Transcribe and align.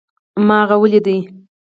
ما 0.47 0.57
هغه 0.63 0.75
وليد 0.83 1.05